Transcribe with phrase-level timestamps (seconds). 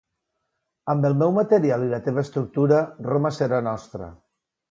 [0.93, 4.09] Amb el meu material i la teva estructura, Roma serà nostra.